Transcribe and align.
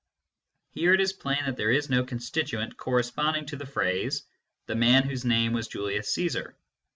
Here 0.71 0.95
it 0.95 0.99
is 0.99 1.13
plain 1.13 1.45
that 1.45 1.57
there 1.57 1.69
is 1.69 1.87
no 1.91 2.03
constituent 2.03 2.75
corresponding 2.75 3.45
to 3.45 3.55
the 3.55 3.67
phrase" 3.67 4.23
the 4.65 4.73
man 4.73 5.03
whose 5.03 5.25
name 5.25 5.53
was 5.53 5.67
Julius 5.67 6.11
Cczsar." 6.17 6.55